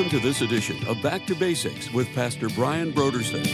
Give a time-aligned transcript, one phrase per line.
[0.00, 3.44] Welcome to this edition of Back to Basics with Pastor Brian Brodersen.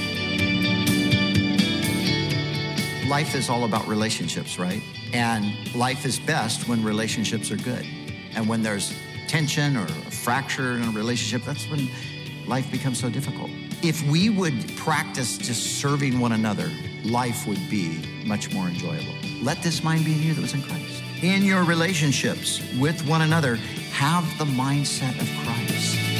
[3.08, 4.80] Life is all about relationships, right?
[5.12, 7.84] And life is best when relationships are good.
[8.36, 11.88] And when there's tension or a fracture in a relationship, that's when
[12.46, 13.50] life becomes so difficult.
[13.82, 16.71] If we would practice just serving one another,
[17.04, 19.14] life would be much more enjoyable.
[19.43, 21.02] Let this mind be in you that was in Christ.
[21.22, 23.57] In your relationships with one another,
[23.90, 26.15] have the mindset of Christ.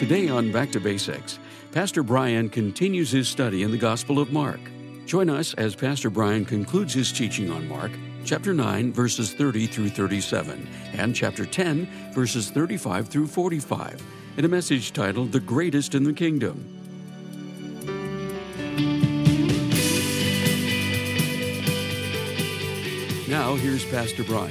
[0.00, 1.38] Today on Back to Basics,
[1.72, 4.58] Pastor Brian continues his study in the Gospel of Mark.
[5.04, 7.92] Join us as Pastor Brian concludes his teaching on Mark,
[8.24, 14.02] chapter 9, verses 30 through 37, and chapter 10, verses 35 through 45,
[14.38, 16.64] in a message titled The Greatest in the Kingdom.
[23.28, 24.50] Now, here's Pastor Brian.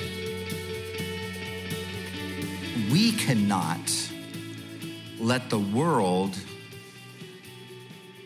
[2.92, 4.09] We cannot
[5.20, 6.38] let the world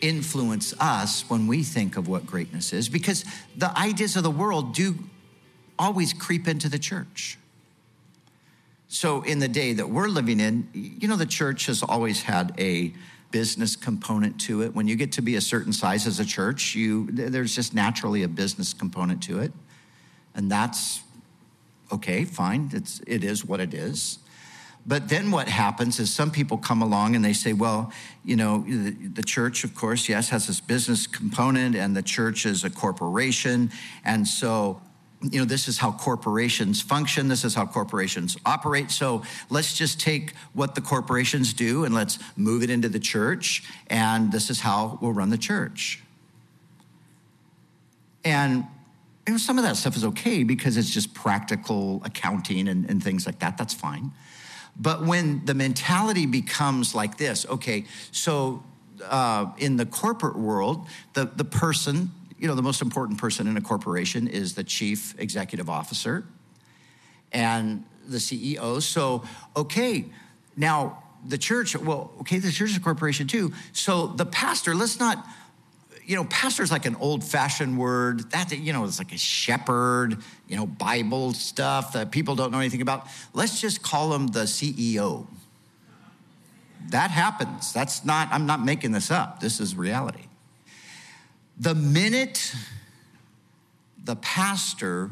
[0.00, 3.24] influence us when we think of what greatness is because
[3.56, 4.98] the ideas of the world do
[5.78, 7.38] always creep into the church.
[8.88, 12.54] So, in the day that we're living in, you know, the church has always had
[12.58, 12.92] a
[13.32, 14.72] business component to it.
[14.72, 18.22] When you get to be a certain size as a church, you there's just naturally
[18.22, 19.52] a business component to it.
[20.36, 21.02] And that's
[21.90, 22.70] okay, fine.
[22.72, 24.18] It's it is what it is.
[24.86, 27.90] But then what happens is some people come along and they say, well,
[28.24, 32.44] you know, the, the, church, of course, yes, has this business component, and the church
[32.44, 33.70] is a corporation.
[34.04, 34.82] And so,
[35.22, 38.90] you know, this is how corporations function, this is how corporations operate.
[38.90, 43.62] So let's just take what the corporations do and let's move it into the church,
[43.88, 46.02] and this is how we'll run the church.
[48.22, 48.64] And
[49.26, 53.02] you know, some of that stuff is okay because it's just practical accounting and, and
[53.02, 53.56] things like that.
[53.56, 54.12] That's fine.
[54.76, 58.62] But when the mentality becomes like this, okay, so
[59.04, 63.56] uh, in the corporate world, the, the person, you know, the most important person in
[63.56, 66.24] a corporation is the chief executive officer
[67.32, 68.82] and the CEO.
[68.82, 69.24] So,
[69.56, 70.06] okay,
[70.56, 73.52] now the church, well, okay, the church is a corporation too.
[73.72, 75.24] So the pastor, let's not
[76.06, 78.30] you know, pastor's like an old fashioned word.
[78.30, 82.58] That, you know, it's like a shepherd, you know, Bible stuff that people don't know
[82.58, 83.06] anything about.
[83.32, 85.26] Let's just call him the CEO.
[86.90, 87.72] That happens.
[87.72, 89.40] That's not, I'm not making this up.
[89.40, 90.26] This is reality.
[91.58, 92.54] The minute
[94.04, 95.10] the pastor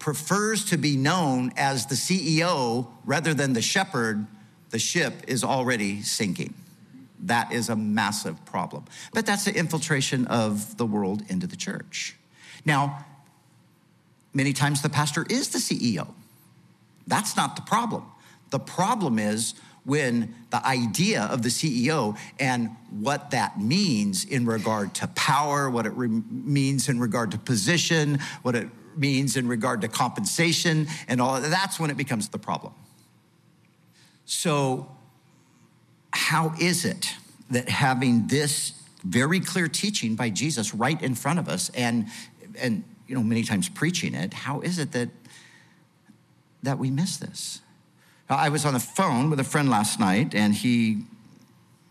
[0.00, 4.26] prefers to be known as the CEO rather than the shepherd,
[4.70, 6.52] the ship is already sinking.
[7.20, 8.84] That is a massive problem.
[9.12, 12.16] But that's the infiltration of the world into the church.
[12.64, 13.04] Now,
[14.32, 16.12] many times the pastor is the CEO.
[17.06, 18.04] That's not the problem.
[18.50, 19.54] The problem is
[19.84, 25.86] when the idea of the CEO and what that means in regard to power, what
[25.86, 31.20] it re- means in regard to position, what it means in regard to compensation, and
[31.20, 32.72] all that, that's when it becomes the problem.
[34.24, 34.93] So,
[36.14, 37.12] how is it
[37.50, 38.72] that having this
[39.04, 42.06] very clear teaching by Jesus right in front of us and
[42.58, 45.08] and you know many times preaching it how is it that
[46.64, 47.60] that we miss this?
[48.28, 51.04] I was on the phone with a friend last night and he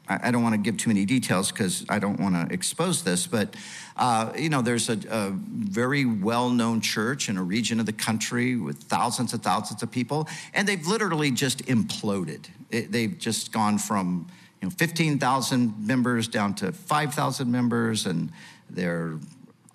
[0.08, 3.28] i don't want to give too many details because i don't want to expose this
[3.28, 3.56] but
[3.96, 8.56] uh, you know there's a, a very well-known church in a region of the country
[8.56, 12.46] with thousands and thousands of people and they've literally just imploded.
[12.70, 14.28] It, they've just gone from
[14.62, 18.32] you know, 15,000 members down to 5,000 members, and
[18.70, 19.20] their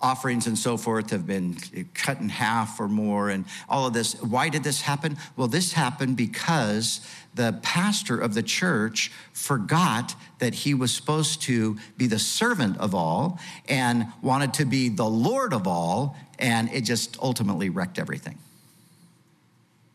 [0.01, 1.57] offerings and so forth have been
[1.93, 4.13] cut in half or more, and all of this.
[4.21, 5.17] Why did this happen?
[5.35, 7.01] Well, this happened because
[7.33, 12.95] the pastor of the church forgot that he was supposed to be the servant of
[12.95, 18.37] all and wanted to be the Lord of all, and it just ultimately wrecked everything.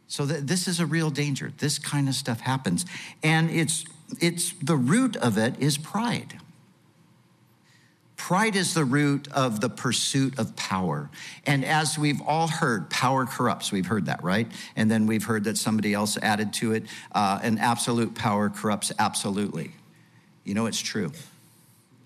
[0.07, 1.53] So, th- this is a real danger.
[1.59, 2.85] This kind of stuff happens.
[3.23, 3.85] And it's
[4.21, 6.39] it's the root of it is pride.
[8.17, 11.11] Pride is the root of the pursuit of power.
[11.47, 13.73] And as we've all heard, power corrupts.
[13.73, 14.51] We've heard that, right?
[14.77, 18.93] And then we've heard that somebody else added to it, uh, and absolute power corrupts
[18.99, 19.73] absolutely.
[20.45, 21.13] You know, it's true.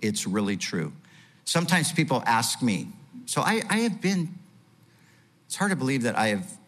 [0.01, 0.93] It's really true.
[1.45, 2.89] Sometimes people ask me,
[3.27, 4.35] so I, I have been,
[5.47, 6.59] it's hard to believe that I have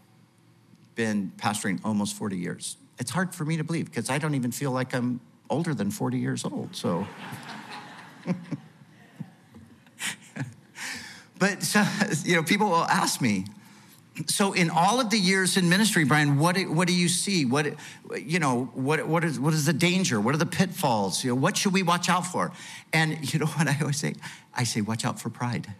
[0.94, 4.52] been pastoring almost 40 years it's hard for me to believe because I don't even
[4.52, 6.76] feel like I'm older than 40 years old.
[6.76, 7.06] So,
[11.40, 11.84] but so,
[12.24, 13.46] you know, people will ask me,
[14.26, 17.44] so in all of the years in ministry brian what, what do you see?
[17.46, 17.74] What
[18.16, 20.20] you know what, what, is, what is the danger?
[20.20, 21.24] What are the pitfalls?
[21.24, 22.52] You know what should we watch out for?
[22.92, 24.14] And you know what i always say?
[24.54, 25.72] I say watch out for pride.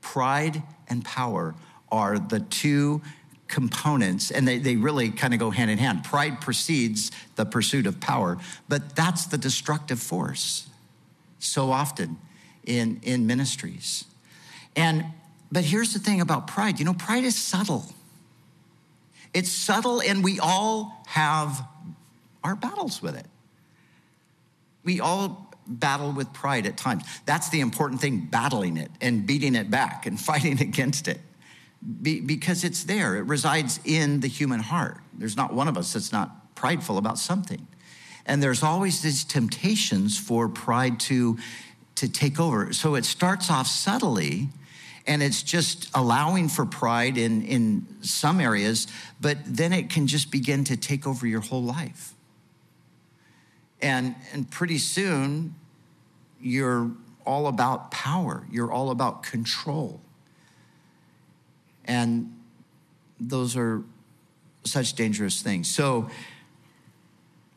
[0.00, 1.54] Pride and power
[1.90, 3.02] are the two
[3.48, 6.04] components and they, they really kind of go hand in hand.
[6.04, 10.68] Pride precedes the pursuit of power but that's the destructive force
[11.40, 12.18] so often
[12.64, 14.04] in in ministries
[14.76, 15.04] and
[15.52, 17.84] but here's the thing about pride you know, pride is subtle.
[19.32, 21.66] It's subtle, and we all have
[22.44, 23.26] our battles with it.
[24.84, 27.04] We all battle with pride at times.
[27.24, 31.20] That's the important thing battling it and beating it back and fighting against it.
[32.02, 34.98] Be, because it's there, it resides in the human heart.
[35.12, 37.66] There's not one of us that's not prideful about something.
[38.26, 41.38] And there's always these temptations for pride to,
[41.96, 42.72] to take over.
[42.72, 44.48] So it starts off subtly
[45.06, 48.86] and it's just allowing for pride in, in some areas,
[49.20, 52.14] but then it can just begin to take over your whole life.
[53.82, 55.54] And, and pretty soon,
[56.40, 56.90] you're
[57.26, 60.00] all about power, you're all about control.
[61.84, 62.34] And
[63.20, 63.82] those are
[64.64, 65.68] such dangerous things.
[65.68, 66.08] So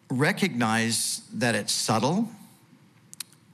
[0.10, 2.30] recognize that it's subtle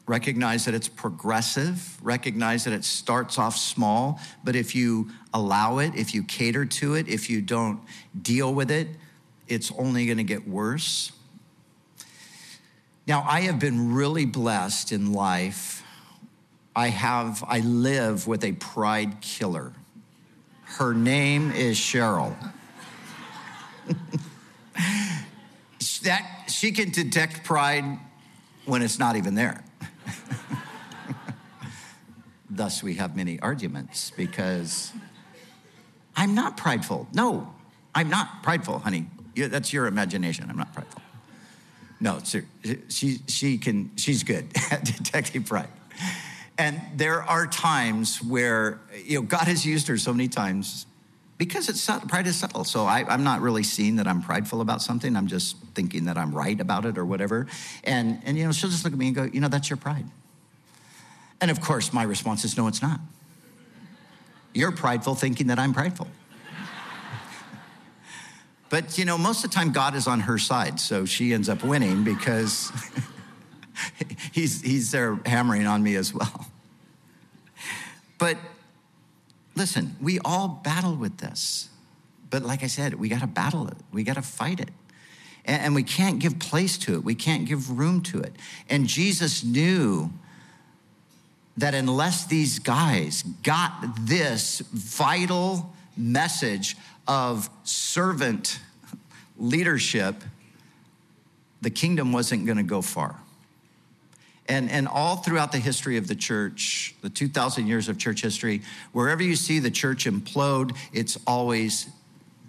[0.05, 5.95] recognize that it's progressive, recognize that it starts off small, but if you allow it,
[5.95, 7.79] if you cater to it, if you don't
[8.21, 8.87] deal with it,
[9.47, 11.11] it's only going to get worse.
[13.07, 15.83] Now, I have been really blessed in life.
[16.75, 19.73] I have, I live with a pride killer.
[20.63, 22.35] Her name is Cheryl.
[26.03, 27.99] that she can detect pride
[28.65, 29.63] when it's not even there.
[32.49, 34.91] Thus, we have many arguments because
[36.15, 37.07] I'm not prideful.
[37.13, 37.53] No,
[37.95, 39.07] I'm not prideful, honey.
[39.35, 40.47] That's your imagination.
[40.49, 41.01] I'm not prideful.
[41.99, 42.19] No,
[42.89, 45.69] she, she can, she's good at detecting pride.
[46.57, 50.85] And there are times where, you know, God has used her so many times
[51.37, 52.63] because it's pride is subtle.
[52.63, 55.15] So I, am not really seeing that I'm prideful about something.
[55.15, 57.47] I'm just thinking that I'm right about it or whatever.
[57.83, 59.77] And, and you know, she'll just look at me and go, you know, that's your
[59.77, 60.05] pride.
[61.41, 62.99] And of course, my response is, no, it's not.
[64.53, 66.07] You're prideful thinking that I'm prideful.
[68.69, 70.79] but, you know, most of the time, God is on her side.
[70.79, 72.71] So she ends up winning because
[74.31, 76.47] he's, he's there hammering on me as well.
[78.19, 78.37] But
[79.55, 81.69] listen, we all battle with this.
[82.29, 84.69] But like I said, we got to battle it, we got to fight it.
[85.45, 88.33] And, we can't give place to it, we can't give room to it.
[88.69, 90.11] And Jesus knew
[91.57, 96.77] that unless these guys got this vital message
[97.07, 98.59] of servant
[99.37, 100.23] leadership,
[101.61, 103.19] the kingdom wasn't going to go far.
[104.49, 108.61] And, and all throughout the history of the church, the 2,000 years of church history,
[108.91, 111.87] wherever you see the church implode, it's always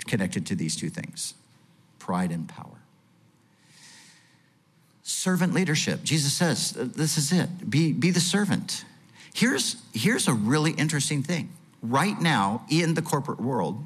[0.06, 1.34] connected to these two things
[1.98, 2.81] pride and power.
[5.03, 6.03] Servant leadership.
[6.03, 8.84] Jesus says, this is it be, be the servant.
[9.32, 11.51] Here's, here's a really interesting thing.
[11.82, 13.82] Right now, in the corporate world,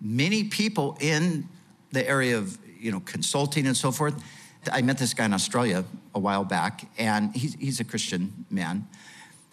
[0.00, 1.48] many people in
[1.92, 4.22] the area of you know consulting and so forth
[4.72, 5.84] I met this guy in Australia
[6.14, 8.86] a while back, and he's, he's a Christian man.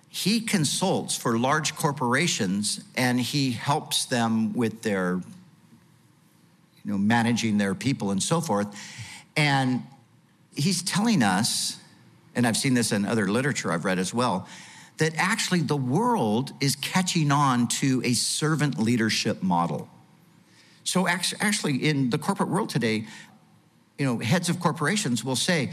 [0.09, 5.21] He consults for large corporations and he helps them with their,
[6.85, 8.67] you know, managing their people and so forth.
[9.35, 9.83] And
[10.55, 11.79] he's telling us,
[12.33, 14.47] and I've seen this in other literature I've read as well,
[14.97, 19.89] that actually the world is catching on to a servant leadership model.
[20.85, 23.05] So actually, in the corporate world today,
[23.97, 25.71] you know, heads of corporations will say,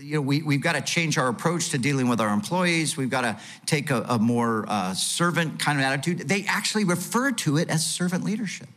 [0.00, 2.96] you know, we, we've got to change our approach to dealing with our employees.
[2.96, 6.26] We've got to take a, a more uh, servant kind of attitude.
[6.28, 8.68] They actually refer to it as servant leadership.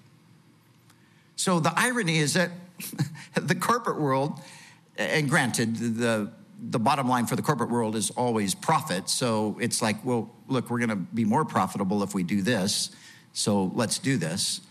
[1.36, 2.52] So the irony is that
[3.34, 4.40] the corporate world,
[4.98, 6.32] and granted, the,
[6.70, 9.10] the bottom line for the corporate world is always profit.
[9.10, 12.92] So it's like, well, look, we're going to be more profitable if we do this.
[13.34, 14.62] So let's do this.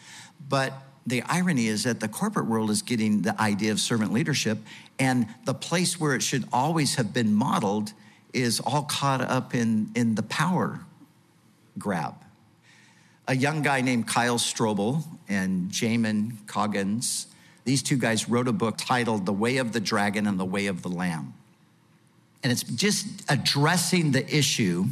[0.48, 0.72] But
[1.06, 4.58] the irony is that the corporate world is getting the idea of servant leadership,
[4.98, 7.92] and the place where it should always have been modeled
[8.32, 10.80] is all caught up in, in the power
[11.78, 12.14] grab.
[13.28, 17.26] A young guy named Kyle Strobel and Jamin Coggins,
[17.64, 20.66] these two guys wrote a book titled The Way of the Dragon and the Way
[20.66, 21.34] of the Lamb.
[22.42, 24.86] And it's just addressing the issue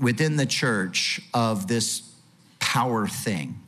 [0.00, 2.02] within the church of this
[2.58, 3.60] power thing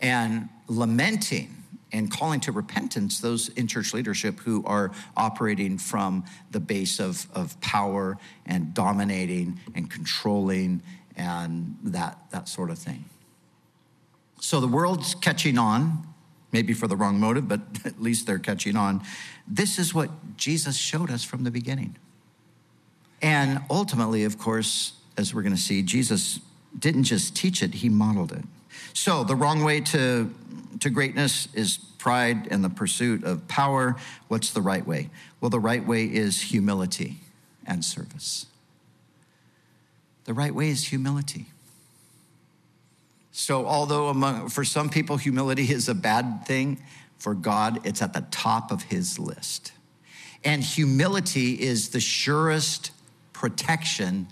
[0.00, 6.58] and lamenting and calling to repentance those in church leadership who are operating from the
[6.58, 10.82] base of, of power and dominating and controlling
[11.16, 13.04] and that, that sort of thing.
[14.40, 16.06] So the world's catching on,
[16.50, 19.02] maybe for the wrong motive, but at least they're catching on.
[19.46, 21.96] This is what Jesus showed us from the beginning.
[23.22, 26.40] And ultimately, of course, as we're going to see, Jesus
[26.76, 28.44] didn't just teach it, he modeled it.
[28.92, 30.32] So the wrong way to
[30.80, 33.96] to greatness is pride and the pursuit of power.
[34.28, 35.10] What's the right way?
[35.40, 37.20] Well, the right way is humility
[37.66, 38.46] and service.
[40.24, 41.46] The right way is humility.
[43.32, 46.82] So, although among, for some people humility is a bad thing,
[47.18, 49.72] for God it's at the top of his list.
[50.44, 52.90] And humility is the surest
[53.32, 54.28] protection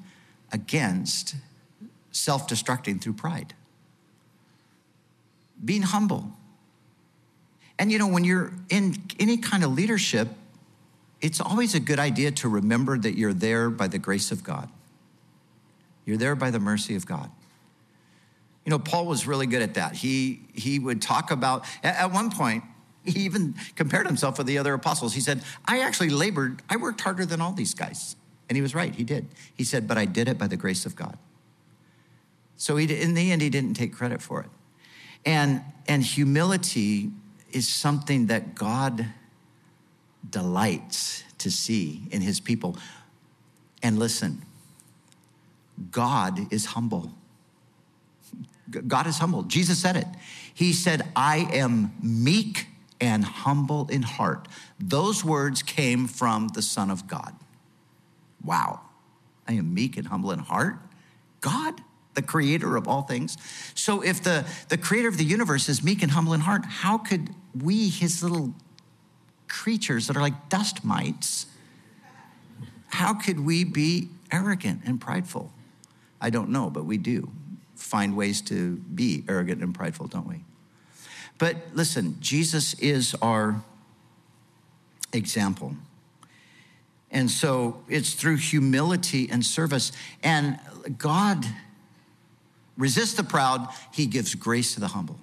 [0.53, 1.35] against
[2.11, 3.55] self destructing through pride
[5.65, 6.31] being humble.
[7.79, 10.29] And you know, when you're in any kind of leadership,
[11.21, 14.69] it's always a good idea to remember that you're there by the grace of God.
[16.05, 17.31] You're there by the mercy of God.
[18.65, 19.95] You know, Paul was really good at that.
[19.95, 22.65] He, he would talk about, at one point,
[23.05, 25.15] he even compared himself with the other apostles.
[25.15, 28.15] He said, I actually labored, I worked harder than all these guys.
[28.49, 29.29] And he was right, he did.
[29.55, 31.19] He said, but I did it by the grace of God.
[32.57, 34.51] So he, in the end, he didn't take credit for it.
[35.25, 37.11] And, and humility
[37.51, 39.07] is something that God
[40.29, 42.77] delights to see in his people.
[43.83, 44.43] And listen,
[45.91, 47.13] God is humble.
[48.87, 49.43] God is humble.
[49.43, 50.07] Jesus said it.
[50.55, 52.69] He said, I am meek
[53.01, 54.49] and humble in heart.
[54.79, 57.35] Those words came from the Son of God.
[58.43, 58.81] Wow.
[59.47, 60.77] I am meek and humble in heart.
[61.41, 61.83] God?
[62.15, 63.37] The creator of all things.
[63.75, 66.99] So if the, the creator of the universe is meek and humble in heart, how
[66.99, 68.55] could we, his little
[69.49, 71.47] creatures that are like dust mites,
[72.89, 75.53] how could we be arrogant and prideful?
[76.21, 77.31] I don't know, but we do
[77.75, 80.45] find ways to be arrogant and prideful, don't we?
[81.39, 83.63] But listen, Jesus is our
[85.13, 85.75] example.
[87.11, 89.93] And so it's through humility and service.
[90.23, 90.59] And
[90.97, 91.45] God
[92.77, 95.19] Resist the proud, he gives grace to the humble.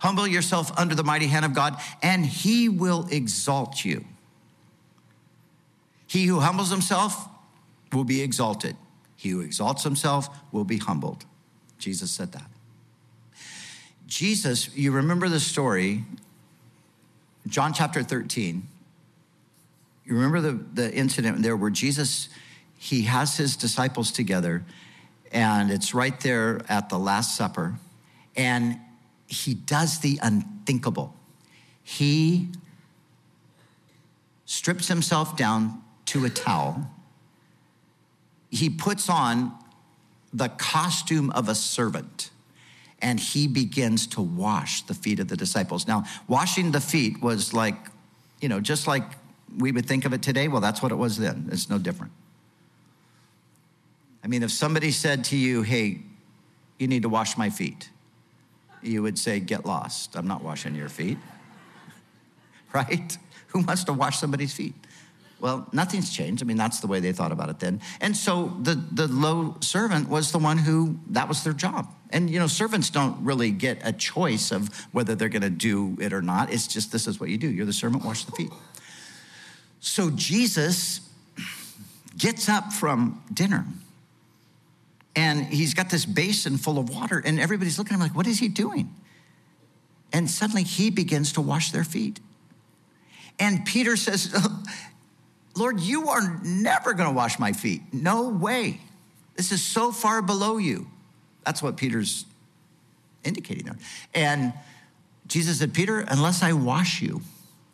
[0.00, 4.04] Humble yourself under the mighty hand of God, and he will exalt you.
[6.06, 7.28] He who humbles himself
[7.92, 8.76] will be exalted.
[9.16, 11.24] He who exalts himself will be humbled.
[11.78, 12.50] Jesus said that.
[14.06, 16.04] Jesus, you remember the story,
[17.46, 18.66] John chapter 13.
[20.04, 22.28] You remember the, the incident there where Jesus,
[22.76, 24.64] he has his disciples together
[25.32, 27.74] and it's right there at the Last Supper.
[28.36, 28.78] And
[29.26, 31.14] he does the unthinkable.
[31.82, 32.48] He
[34.44, 36.90] strips himself down to a towel.
[38.50, 39.52] He puts on
[40.32, 42.30] the costume of a servant
[43.00, 45.88] and he begins to wash the feet of the disciples.
[45.88, 47.74] Now, washing the feet was like,
[48.40, 49.02] you know, just like
[49.58, 50.48] we would think of it today.
[50.48, 51.48] Well, that's what it was then.
[51.50, 52.12] It's no different.
[54.24, 56.00] I mean, if somebody said to you, hey,
[56.78, 57.90] you need to wash my feet,
[58.82, 60.16] you would say, get lost.
[60.16, 61.18] I'm not washing your feet.
[62.72, 63.16] right?
[63.48, 64.74] Who wants to wash somebody's feet?
[65.40, 66.40] Well, nothing's changed.
[66.40, 67.80] I mean, that's the way they thought about it then.
[68.00, 71.92] And so the, the low servant was the one who, that was their job.
[72.10, 75.96] And, you know, servants don't really get a choice of whether they're going to do
[76.00, 76.52] it or not.
[76.52, 77.50] It's just, this is what you do.
[77.50, 78.52] You're the servant, wash the feet.
[79.80, 81.00] So Jesus
[82.16, 83.66] gets up from dinner
[85.14, 88.26] and he's got this basin full of water, and everybody's looking at him like, what
[88.26, 88.94] is he doing?
[90.12, 92.20] And suddenly he begins to wash their feet.
[93.38, 94.34] And Peter says,
[95.56, 97.82] Lord, you are never going to wash my feet.
[97.92, 98.80] No way.
[99.36, 100.86] This is so far below you.
[101.44, 102.24] That's what Peter's
[103.24, 103.78] indicating there.
[104.14, 104.52] And
[105.26, 107.22] Jesus said, Peter, unless I wash you,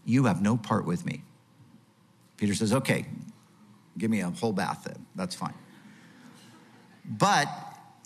[0.04, 1.22] you have no part with me.
[2.36, 3.04] Peter says, okay,
[3.96, 5.06] give me a whole bath then.
[5.14, 5.54] That's fine.
[7.08, 7.48] But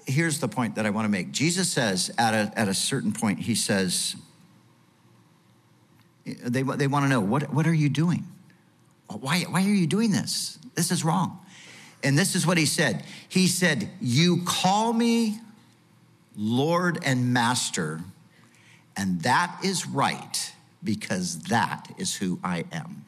[0.07, 3.13] here's the point that I want to make Jesus says at a, at a certain
[3.13, 4.17] point, he says,
[6.25, 8.25] they, they want to know, what, what are you doing?
[9.09, 10.59] Why, why are you doing this?
[10.75, 11.39] This is wrong.
[12.05, 15.39] And this is what he said He said, You call me
[16.37, 18.01] Lord and Master,
[18.97, 23.05] and that is right because that is who I am.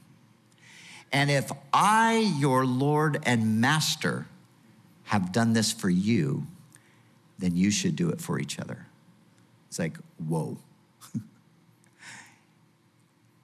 [1.12, 4.26] And if I, your Lord and Master,
[5.04, 6.46] have done this for you,
[7.38, 8.86] then you should do it for each other.
[9.68, 10.58] It's like, whoa.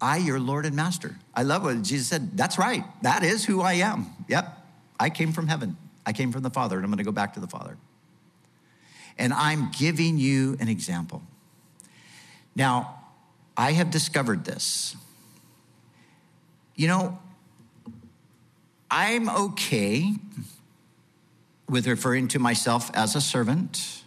[0.01, 1.17] I, your Lord and Master.
[1.35, 2.37] I love what Jesus said.
[2.37, 2.85] That's right.
[3.03, 4.07] That is who I am.
[4.29, 4.57] Yep.
[4.99, 5.77] I came from heaven.
[6.07, 7.77] I came from the Father, and I'm going to go back to the Father.
[9.19, 11.23] And I'm giving you an example.
[12.57, 13.01] Now,
[13.57, 14.97] I have discovered this.
[16.75, 17.19] You know,
[18.91, 20.15] I'm okay
[21.71, 24.03] with referring to myself as a servant.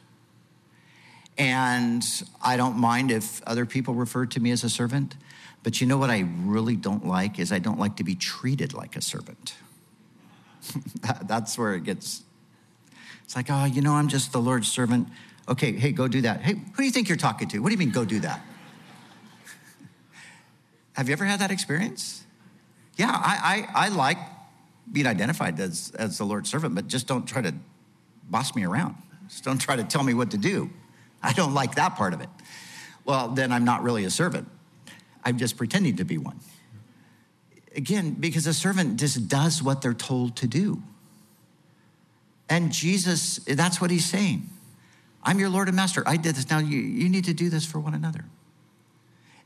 [1.38, 2.06] And
[2.42, 5.16] I don't mind if other people refer to me as a servant.
[5.64, 8.74] But you know what I really don't like is I don't like to be treated
[8.74, 9.56] like a servant.
[11.24, 12.22] That's where it gets,
[13.24, 15.08] it's like, oh, you know, I'm just the Lord's servant.
[15.48, 16.42] Okay, hey, go do that.
[16.42, 17.60] Hey, who do you think you're talking to?
[17.60, 18.42] What do you mean, go do that?
[20.94, 22.26] Have you ever had that experience?
[22.98, 24.18] Yeah, I, I, I like
[24.92, 27.54] being identified as, as the Lord's servant, but just don't try to
[28.30, 28.96] boss me around.
[29.28, 30.70] Just don't try to tell me what to do.
[31.22, 32.30] I don't like that part of it.
[33.06, 34.48] Well, then I'm not really a servant.
[35.24, 36.40] I'm just pretending to be one.
[37.76, 40.84] Again, because a servant just does what they're told to do.
[42.50, 44.50] And Jesus, that's what he's saying.
[45.24, 46.04] I'm your Lord and Master.
[46.06, 46.50] I did this.
[46.50, 48.26] Now you, you need to do this for one another.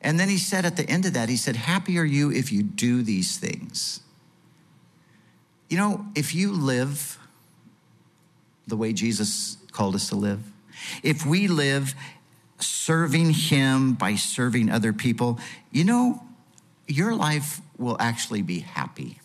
[0.01, 2.51] And then he said at the end of that, he said, Happy are you if
[2.51, 4.01] you do these things.
[5.69, 7.17] You know, if you live
[8.67, 10.41] the way Jesus called us to live,
[11.03, 11.93] if we live
[12.59, 15.39] serving Him by serving other people,
[15.71, 16.23] you know,
[16.87, 19.19] your life will actually be happy.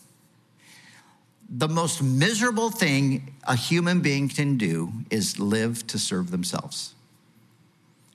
[1.48, 6.94] The most miserable thing a human being can do is live to serve themselves.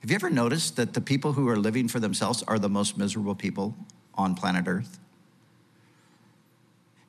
[0.00, 2.98] Have you ever noticed that the people who are living for themselves are the most
[2.98, 3.74] miserable people
[4.14, 4.98] on planet Earth?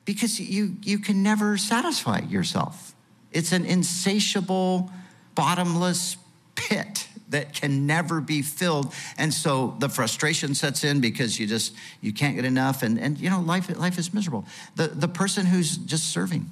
[0.04, 2.94] Because you, you can never satisfy yourself.
[3.32, 4.90] It's an insatiable,
[5.34, 6.16] bottomless
[6.54, 8.92] pit that can never be filled.
[9.16, 12.82] And so the frustration sets in because you just you can't get enough.
[12.82, 14.44] And, and you know, life, life is miserable.
[14.76, 16.50] The, the person who's just serving,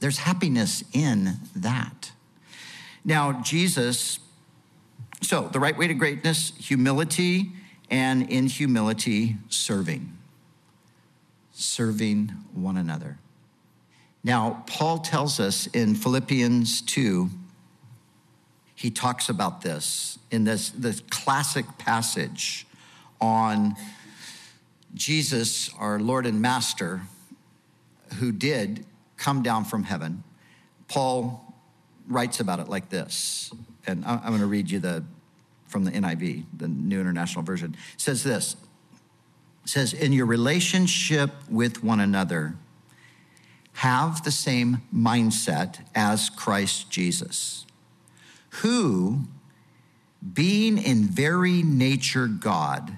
[0.00, 2.12] there's happiness in that.
[3.04, 4.18] Now, Jesus,
[5.22, 7.52] so the right way to greatness, humility,
[7.88, 10.16] and in humility, serving.
[11.60, 13.18] Serving one another.
[14.24, 17.28] Now, Paul tells us in Philippians 2
[18.74, 22.66] he talks about this in this, this classic passage
[23.20, 23.76] on
[24.94, 27.02] Jesus, our Lord and Master,
[28.18, 28.86] who did
[29.18, 30.24] come down from heaven.
[30.88, 31.54] Paul
[32.08, 33.52] writes about it like this,
[33.86, 35.04] and I'm going to read you the
[35.68, 37.76] from the NIV, the New International Version.
[37.94, 38.56] It says this.
[39.64, 42.56] Says, "In your relationship with one another,
[43.74, 47.64] have the same mindset as Christ Jesus."
[48.50, 49.26] who,
[50.34, 52.96] being in very nature God,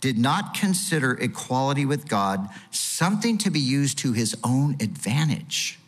[0.00, 5.78] did not consider equality with God something to be used to his own advantage.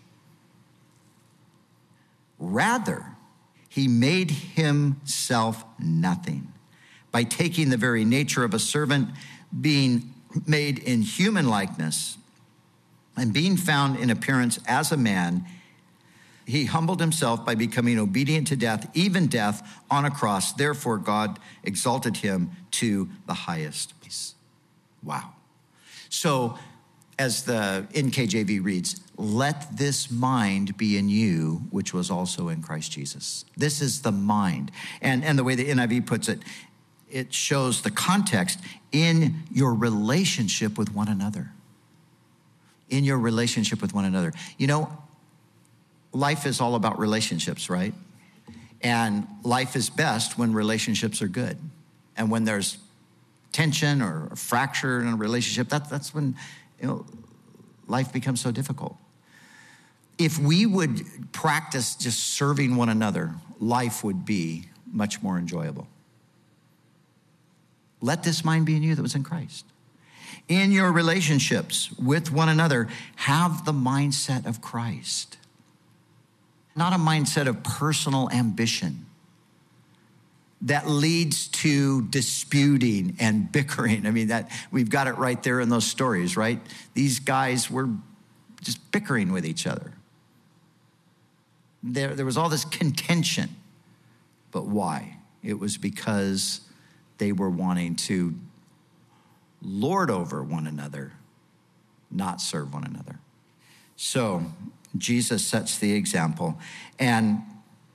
[2.38, 3.06] Rather,
[3.68, 6.52] he made himself nothing
[7.10, 9.10] by taking the very nature of a servant,
[9.60, 10.12] being
[10.46, 12.16] made in human likeness,
[13.16, 15.44] and being found in appearance as a man
[16.46, 20.52] he humbled himself by becoming obedient to death, even death on a cross.
[20.52, 24.34] Therefore, God exalted him to the highest place.
[25.02, 25.32] Wow.
[26.08, 26.58] So,
[27.18, 32.90] as the NKJV reads, let this mind be in you, which was also in Christ
[32.90, 33.44] Jesus.
[33.56, 34.72] This is the mind.
[35.00, 36.40] And, and the way the NIV puts it,
[37.12, 38.58] it shows the context
[38.90, 41.50] in your relationship with one another.
[42.88, 44.32] In your relationship with one another.
[44.56, 44.98] You know,
[46.12, 47.92] life is all about relationships, right?
[48.80, 51.58] And life is best when relationships are good.
[52.16, 52.78] And when there's
[53.52, 56.34] tension or fracture in a relationship, that, that's when
[56.80, 57.06] you know,
[57.86, 58.96] life becomes so difficult.
[60.18, 65.86] If we would practice just serving one another, life would be much more enjoyable.
[68.02, 69.64] Let this mind be in you that was in Christ.
[70.48, 75.38] In your relationships with one another, have the mindset of Christ
[76.74, 79.06] not a mindset of personal ambition
[80.62, 84.06] that leads to disputing and bickering.
[84.06, 86.60] I mean, that we've got it right there in those stories, right?
[86.94, 87.88] These guys were
[88.62, 89.92] just bickering with each other.
[91.82, 93.56] There, there was all this contention.
[94.52, 95.16] But why?
[95.42, 96.60] It was because
[97.22, 98.34] they were wanting to
[99.62, 101.12] lord over one another,
[102.10, 103.20] not serve one another.
[103.94, 104.42] So
[104.98, 106.58] Jesus sets the example.
[106.98, 107.42] And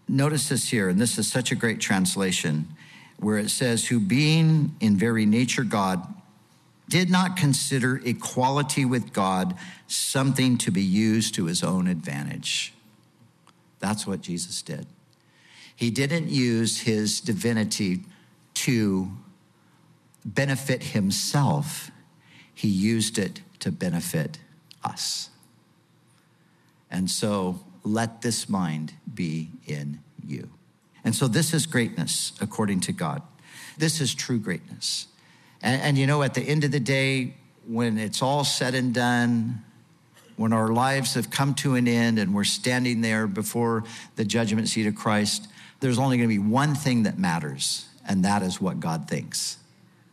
[0.07, 2.69] notice this here, and this is such a great translation,
[3.19, 6.07] where it says, Who being in very nature God,
[6.87, 12.73] did not consider equality with God something to be used to his own advantage.
[13.79, 14.87] That's what Jesus did.
[15.75, 18.05] He didn't use his divinity
[18.65, 19.12] to
[20.26, 21.91] benefit himself,
[22.54, 24.39] he used it to benefit
[24.84, 25.30] us.
[26.89, 30.50] And so let this mind be in you.
[31.04, 33.22] And so this is greatness according to God.
[33.78, 35.08] This is true greatness.
[35.62, 37.36] And, and, you know, at the end of the day,
[37.67, 39.63] when it's all said and done,
[40.36, 43.84] when our lives have come to an end and we're standing there before
[44.15, 45.48] the judgment seat of Christ,
[45.80, 49.58] there's only going to be one thing that matters, and that is what God thinks.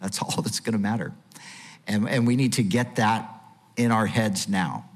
[0.00, 1.12] That's all that's going to matter.
[1.86, 3.30] And, and we need to get that
[3.76, 4.88] in our heads now.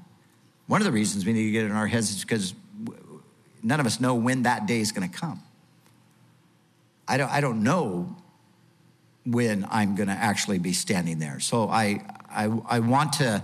[0.67, 2.53] One of the reasons we need to get it in our heads is because
[3.63, 5.41] none of us know when that day is going to come.
[7.07, 8.15] I don't, I don't know
[9.25, 11.39] when I'm going to actually be standing there.
[11.39, 13.43] So I, I, I want to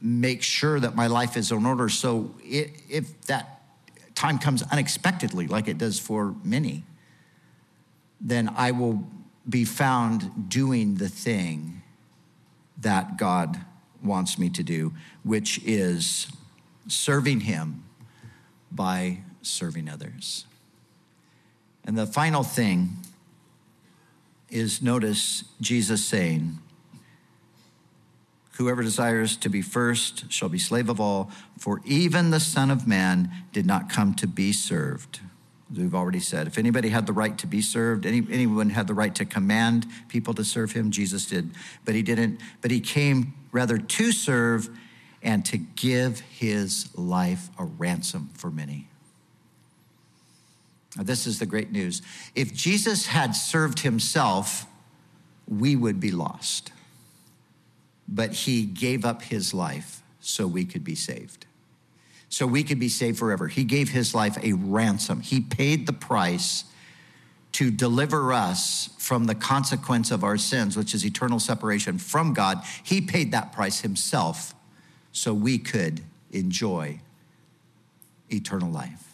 [0.00, 1.88] make sure that my life is in order.
[1.88, 3.62] So it, if that
[4.14, 6.84] time comes unexpectedly, like it does for many,
[8.20, 9.04] then I will
[9.48, 11.82] be found doing the thing
[12.78, 13.58] that God
[14.02, 16.28] wants me to do, which is
[16.88, 17.84] serving Him
[18.70, 20.46] by serving others.
[21.84, 22.96] And the final thing
[24.50, 26.58] is notice Jesus saying,
[28.52, 32.86] Whoever desires to be first shall be slave of all, for even the Son of
[32.86, 35.20] Man did not come to be served.
[35.74, 38.94] We've already said, if anybody had the right to be served, any, anyone had the
[38.94, 41.50] right to command people to serve him, Jesus did.
[41.84, 44.68] But he didn't, but he came rather to serve
[45.22, 48.88] and to give his life a ransom for many.
[50.96, 52.02] Now, this is the great news.
[52.34, 54.66] If Jesus had served himself,
[55.46, 56.72] we would be lost.
[58.08, 61.46] But he gave up his life so we could be saved.
[62.30, 63.48] So we could be saved forever.
[63.48, 65.20] He gave his life a ransom.
[65.20, 66.64] He paid the price
[67.52, 72.62] to deliver us from the consequence of our sins, which is eternal separation from God.
[72.84, 74.54] He paid that price himself
[75.10, 77.00] so we could enjoy
[78.30, 79.12] eternal life.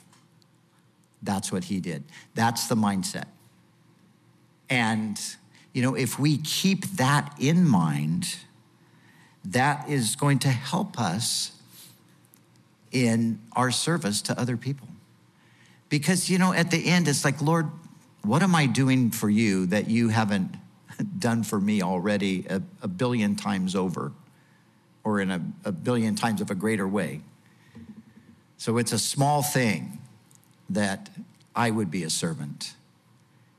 [1.22, 2.05] That's what he did.
[2.35, 3.24] That's the mindset.
[4.68, 5.18] And,
[5.72, 8.37] you know, if we keep that in mind,
[9.42, 11.52] that is going to help us
[13.04, 14.88] in our service to other people.
[15.90, 17.70] Because, you know, at the end, it's like, Lord,
[18.22, 20.56] what am I doing for you that you haven't
[21.18, 24.12] done for me already a, a billion times over
[25.04, 27.20] or in a, a billion times of a greater way?
[28.56, 29.98] So it's a small thing
[30.70, 31.11] that
[31.54, 32.74] I would be a servant.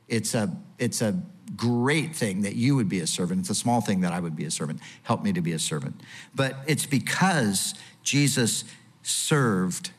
[0.07, 1.21] It's a, it's a
[1.55, 3.41] great thing that you would be a servant.
[3.41, 4.79] It's a small thing that I would be a servant.
[5.03, 6.01] Help me to be a servant.
[6.33, 8.63] But it's because Jesus
[9.07, 9.91] served,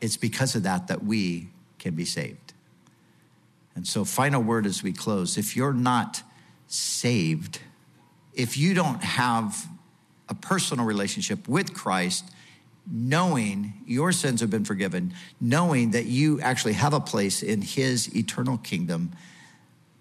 [0.00, 2.52] it's because of that that we can be saved.
[3.74, 6.22] And so, final word as we close if you're not
[6.66, 7.60] saved,
[8.34, 9.66] if you don't have
[10.28, 12.30] a personal relationship with Christ,
[12.90, 18.14] knowing your sins have been forgiven, knowing that you actually have a place in his
[18.16, 19.12] eternal kingdom,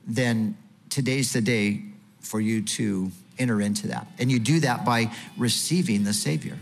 [0.07, 0.57] then
[0.89, 1.83] today's the day
[2.19, 4.07] for you to enter into that.
[4.19, 6.57] And you do that by receiving the Savior,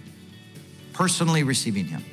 [0.99, 2.03] personally receiving him.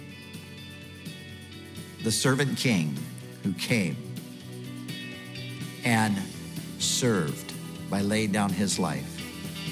[2.04, 2.96] The servant king
[3.42, 3.96] who came
[5.84, 6.16] and
[6.78, 7.52] served
[7.90, 9.20] by laying down his life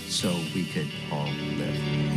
[0.08, 2.14] so we could all live.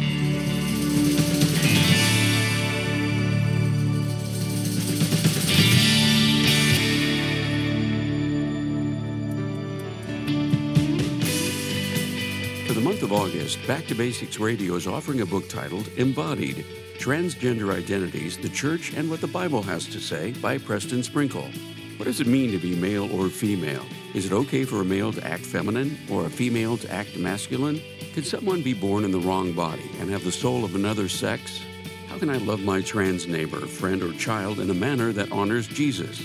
[13.08, 16.65] Of August, Back to Basics Radio is offering a book titled Embodied
[17.00, 21.50] Transgender Identities, the Church, and What the Bible Has to Say by Preston Sprinkle.
[21.96, 23.86] What does it mean to be male or female?
[24.13, 27.82] Is it okay for a male to act feminine or a female to act masculine?
[28.13, 31.62] Can someone be born in the wrong body and have the soul of another sex?
[32.10, 35.67] How can I love my trans neighbor, friend, or child in a manner that honors
[35.67, 36.22] Jesus?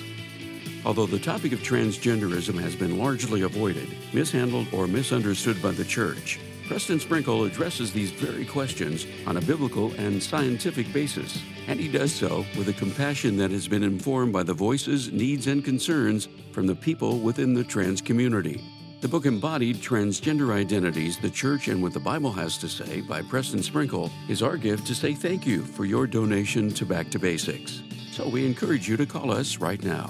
[0.85, 6.41] Although the topic of transgenderism has been largely avoided, mishandled, or misunderstood by the church,
[6.73, 12.15] Preston Sprinkle addresses these very questions on a biblical and scientific basis, and he does
[12.15, 16.67] so with a compassion that has been informed by the voices, needs, and concerns from
[16.67, 18.65] the people within the trans community.
[19.03, 23.21] The book embodied Transgender Identities, the Church, and What the Bible Has to Say by
[23.21, 27.19] Preston Sprinkle is our gift to say thank you for your donation to Back to
[27.19, 27.83] Basics.
[28.13, 30.09] So we encourage you to call us right now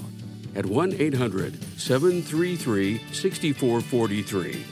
[0.55, 4.72] at 1 800 733 6443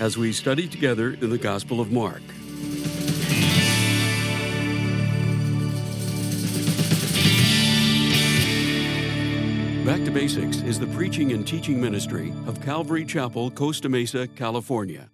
[0.00, 2.22] as we study together in the Gospel of Mark.
[9.84, 15.11] Back to Basics is the preaching and teaching ministry of Calvary Chapel, Costa Mesa, California.